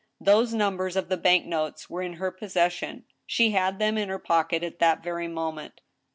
Those 0.19 0.51
numbers 0.51 0.95
of 0.95 1.09
the 1.09 1.15
bank 1.15 1.45
notes 1.45 1.87
were 1.87 2.01
in 2.01 2.13
her 2.13 2.31
possession; 2.31 3.05
she 3.27 3.51
had 3.51 3.77
them 3.77 3.99
in 3.99 4.09
her 4.09 4.17
pocket 4.17 4.63
at 4.63 4.79
that 4.79 5.03
very 5.03 5.27
moment. 5.27 5.79